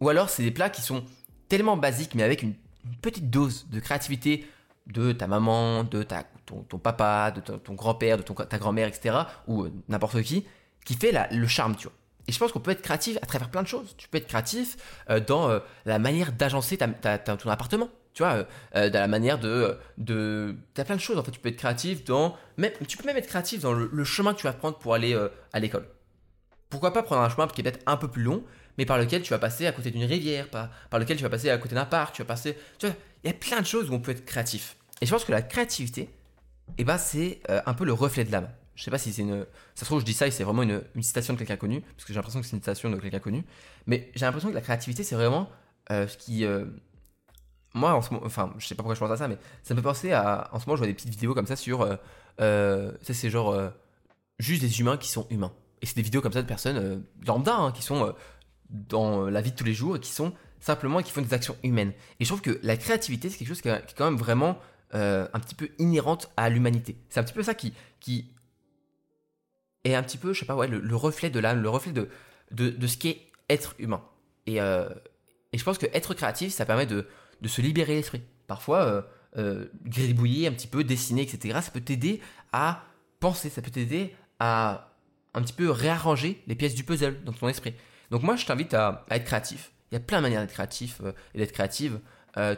[0.00, 1.04] Ou alors, c'est des plats qui sont
[1.48, 2.54] tellement basiques, mais avec une,
[3.02, 4.48] petite dose de créativité
[4.88, 9.18] de ta maman, de ta, ton, papa, de ton, grand-père, de ton, ta grand-mère, etc.,
[9.46, 10.44] ou euh, n'importe qui,
[10.84, 11.96] qui fait la, le charme, tu vois.
[12.26, 13.94] Et je pense qu'on peut être créatif à travers plein de choses.
[13.96, 14.76] Tu peux être créatif
[15.28, 18.44] dans la manière d'agencer ton appartement tu vois, euh,
[18.76, 21.32] euh, dans la manière de, de, t'as plein de choses en fait.
[21.32, 24.38] Tu peux être créatif dans, même, tu peux même être créatif dans le, chemin que
[24.38, 25.86] tu vas prendre pour aller euh, à l'école.
[26.70, 28.42] Pourquoi pas prendre un chemin qui est peut-être un peu plus long,
[28.78, 31.28] mais par lequel tu vas passer à côté d'une rivière, par, par lequel tu vas
[31.28, 33.66] passer à côté d'un parc, tu vas passer, tu vois, il y a plein de
[33.66, 34.78] choses où on peut être créatif.
[35.02, 36.08] Et je pense que la créativité,
[36.78, 38.48] eh ben, c'est un peu le reflet de l'âme.
[38.76, 39.46] Je sais pas si c'est une.
[39.74, 41.82] Ça se trouve, je dis ça et c'est vraiment une, une, citation de quelqu'un connu,
[41.82, 43.44] parce que j'ai l'impression que c'est une citation de quelqu'un connu.
[43.86, 45.50] Mais j'ai l'impression que la créativité, c'est vraiment
[45.90, 46.46] ce qui
[47.76, 49.74] moi, en ce moment, enfin, je sais pas pourquoi je pense à ça, mais ça
[49.74, 50.48] me fait penser à.
[50.52, 51.82] En ce moment, je vois des petites vidéos comme ça sur.
[51.82, 51.96] Euh,
[52.40, 53.50] euh c'est genre.
[53.50, 53.68] Euh,
[54.38, 55.52] juste des humains qui sont humains.
[55.82, 58.14] Et c'est des vidéos comme ça de personnes lambda, hein, qui sont
[58.70, 61.02] dans la vie de tous les jours qui sont simplement.
[61.02, 61.92] qui font des actions humaines.
[62.18, 64.58] Et je trouve que la créativité, c'est quelque chose qui est, quand même vraiment
[64.92, 66.96] un petit peu inhérente à l'humanité.
[67.10, 67.74] C'est un petit peu ça qui.
[68.00, 68.32] qui
[69.84, 72.08] est un petit peu, je sais pas, ouais, le, reflet de l'âme, le reflet de,
[72.50, 74.02] de, de, ce qu'est être humain.
[74.46, 77.06] Et, et je pense que être créatif, ça permet de
[77.40, 78.22] de se libérer l'esprit.
[78.46, 79.02] Parfois, euh,
[79.38, 82.20] euh, un petit peu, dessiner, etc., ça peut t'aider
[82.52, 82.84] à
[83.20, 84.92] penser, ça peut t'aider à
[85.34, 87.74] un petit peu réarranger les pièces du puzzle dans ton esprit.
[88.10, 89.72] Donc moi, je t'invite à, être créatif.
[89.90, 92.00] Il y a plein de manières d'être créatif euh, et d'être créative.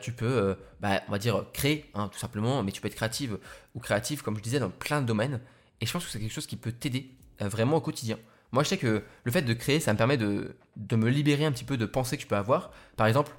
[0.00, 3.38] tu peux, bah, on va dire, créer, hein, tout simplement, mais tu peux être créative
[3.74, 5.40] ou créatif, comme je disais, dans plein de domaines.
[5.80, 8.18] Et je pense que c'est quelque chose qui peut t'aider vraiment au quotidien.
[8.50, 11.44] Moi, je sais que le fait de créer, ça me permet de, de me libérer
[11.44, 12.72] un petit peu de pensées que je peux avoir.
[12.96, 13.32] Par exemple,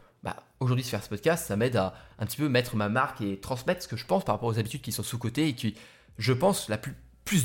[0.59, 3.39] aujourd'hui, se faire ce podcast, ça m'aide à un petit peu mettre ma marque et
[3.39, 5.75] transmettre ce que je pense par rapport aux habitudes qui sont sous-côté et qui,
[6.17, 6.95] je pense, la plus,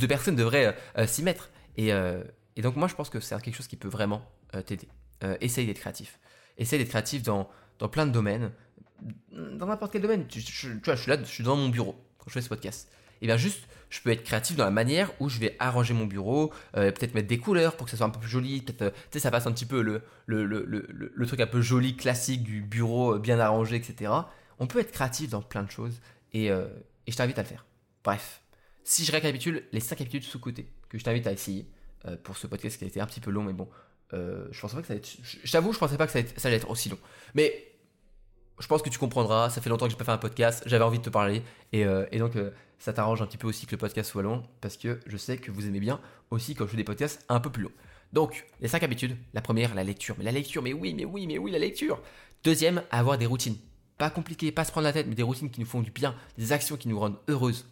[0.01, 1.51] de personnes devraient euh, euh, s'y mettre.
[1.77, 2.23] Et, euh,
[2.57, 4.23] et, donc, moi, je pense que c'est quelque chose qui peut vraiment
[4.67, 4.89] t'aider.
[5.41, 6.21] essaye d'être créatif.
[6.59, 7.51] Essaye d'être créatif dans,
[7.91, 8.53] plein de domaines.
[9.33, 10.27] Dans n'importe quel domaine.
[10.29, 10.41] Tu,
[10.85, 12.89] vois, je suis là, je suis dans mon bureau quand je fais ce podcast
[13.25, 16.05] et bien juste, je peux être créatif dans la manière où je vais arranger mon
[16.05, 18.83] bureau, euh, peut-être mettre des couleurs pour que ça soit un peu plus joli, peut-être,
[18.83, 21.63] euh, tu sais, ça passe un petit peu le, le, le, le, truc un peu
[21.63, 24.13] joli, classique du bureau euh, bien arrangé, etc.
[24.59, 26.03] On peut être créatif dans plein de choses
[26.35, 26.53] et, et
[27.09, 27.65] je t'invite à le faire.
[28.05, 28.43] Bref,
[28.85, 31.67] si je récapitule les 5 habitudes sous-côté que je t'invite à essayer
[32.23, 33.69] pour ce podcast qui a été un petit peu long, mais bon,
[34.13, 35.17] je pensais pas que ça allait être.
[35.43, 36.99] J'avoue, je pensais pas que ça allait être aussi long.
[37.35, 37.74] Mais
[38.59, 39.51] je pense que tu comprendras.
[39.51, 40.63] Ça fait longtemps que j'ai pas fait un podcast.
[40.67, 41.43] J'avais envie de te parler.
[41.73, 44.43] Et, euh, donc, euh, ça t'arrange un petit peu aussi que le podcast soit long.
[44.61, 47.41] Parce que je sais que vous aimez bien aussi quand je fais des podcasts un
[47.41, 47.73] peu plus longs.
[48.13, 49.17] Donc, les cinq habitudes.
[49.33, 50.15] La première, la lecture.
[50.19, 52.01] Mais la lecture, mais oui, mais oui, mais oui, la lecture.
[52.45, 53.57] Deuxième, avoir des routines.
[53.99, 56.15] Pas compliqué, pas se prendre la tête, mais des routines qui nous font du bien,
[56.37, 57.67] des actions qui nous rendent heureuses.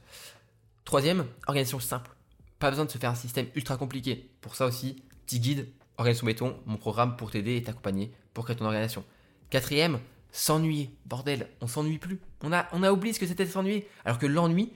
[0.85, 2.11] Troisième, organisation simple.
[2.59, 4.31] Pas besoin de se faire un système ultra compliqué.
[4.41, 5.69] Pour ça aussi, petit guide,
[5.99, 9.05] organisation béton, mon programme pour t'aider et t'accompagner pour créer ton organisation.
[9.51, 9.99] Quatrième,
[10.33, 10.91] s'ennuyer.
[11.07, 12.19] Bordel, on s'ennuie plus.
[12.43, 13.89] On a, on a oublié ce que c'était de s'ennuyer.
[14.05, 14.73] Alors que l'ennui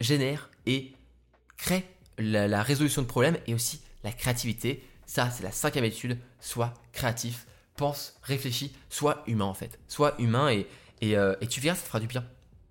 [0.00, 0.92] génère et
[1.56, 1.84] crée
[2.18, 4.82] la, résolution de problèmes et aussi la créativité.
[5.06, 6.18] Ça, c'est la cinquième étude.
[6.40, 9.78] Sois créatif, pense, réfléchis, sois humain en fait.
[9.88, 10.66] Sois humain et,
[11.00, 12.24] et, euh, tu verras, ça te fera du bien.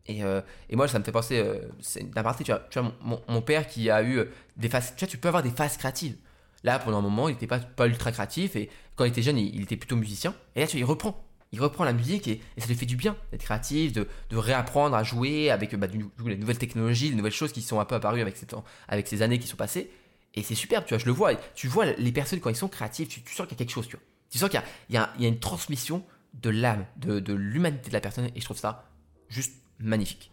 [0.06, 2.80] Et, euh, et moi, ça me fait penser, euh, c'est d'un partie, tu vois, tu
[2.80, 2.92] vois
[3.28, 4.26] mon, père qui a eu
[4.58, 6.16] des phases, tu vois, tu peux avoir des phases créatives.
[6.64, 9.38] Là, pendant un moment, il n'était pas, pas ultra créatif et quand il était jeune,
[9.38, 10.34] il, était plutôt musicien.
[10.56, 11.26] Et là, tu vois, il reprend.
[11.54, 15.04] Il reprend la musique et, ça lui fait du bien d'être créatif, de, réapprendre à
[15.04, 15.88] jouer avec bah,
[16.26, 19.48] les nouvelles technologies, les nouvelles choses qui sont un peu apparues avec ces, années qui
[19.48, 19.92] sont passées.
[20.34, 21.36] Et c'est superbe, tu vois, je le vois.
[21.54, 23.88] Tu vois les personnes quand ils sont créatifs, tu, sens qu'il y a quelque chose,
[23.88, 24.04] tu vois.
[24.32, 28.26] Tu sens qu'il y, a, une transmission de l'âme, de, de l'humanité de la personne
[28.36, 28.90] et je trouve ça
[29.30, 30.32] juste magnifique.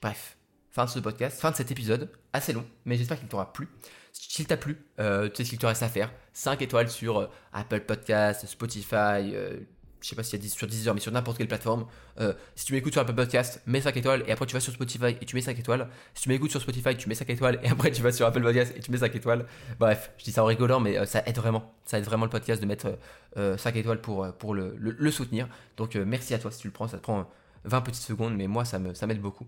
[0.00, 0.38] Bref,
[0.70, 3.68] fin de ce podcast, fin de cet épisode, assez long, mais j'espère qu'il t'aura plu.
[4.12, 6.12] S'il t'a plu, euh, tu sais ce qu'il te reste à faire.
[6.32, 9.58] 5 étoiles sur euh, Apple Podcast, Spotify, euh,
[10.04, 11.86] je sais pas s'il y a 10 sur 10 heures, mais sur n'importe quelle plateforme.
[12.20, 14.72] Euh, si tu m'écoutes sur Apple Podcast, mets 5 étoiles et après tu vas sur
[14.72, 15.88] Spotify et tu mets 5 étoiles.
[16.14, 18.42] Si tu m'écoutes sur Spotify, tu mets 5 étoiles et après tu vas sur Apple
[18.42, 19.46] Podcast et tu mets 5 étoiles.
[19.80, 21.72] Bref, je dis ça en rigolant, mais ça aide vraiment.
[21.86, 22.98] Ça aide vraiment le podcast de mettre
[23.36, 25.48] 5 étoiles pour, pour le, le, soutenir.
[25.78, 26.86] Donc merci à toi si tu le prends.
[26.86, 27.30] Ça te prend
[27.64, 29.46] 20 petites secondes, mais moi ça m'aide ça beaucoup.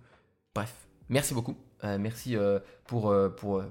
[0.55, 0.73] Bref,
[1.11, 1.57] merci beaucoup.
[1.85, 3.63] Euh, merci euh, euh, pour, pour,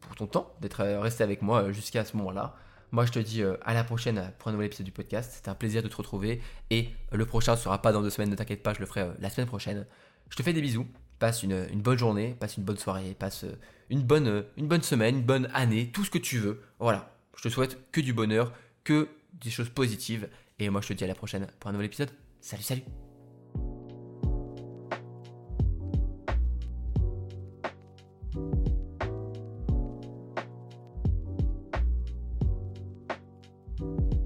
[0.00, 2.54] pour, ton temps, d'être resté avec moi jusqu'à ce moment-là.
[2.90, 5.32] Moi, je te dis à la prochaine pour un nouvel épisode du podcast.
[5.34, 6.40] C'était un plaisir de te retrouver.
[6.70, 9.08] Et le prochain ne sera pas dans deux semaines, ne t'inquiète pas, je le ferai
[9.18, 9.86] la semaine prochaine.
[10.30, 10.86] Je te fais des bisous.
[11.18, 13.44] Passe une, une, bonne journée, passe une bonne soirée, passe
[13.90, 16.62] une bonne, une bonne semaine, une bonne année, tout ce que tu veux.
[16.78, 17.12] Voilà.
[17.36, 18.52] Je te souhaite que du bonheur,
[18.84, 20.28] que des choses positives.
[20.58, 22.10] Et moi, je te dis à la prochaine pour un nouvel épisode.
[22.40, 23.07] Salut, salut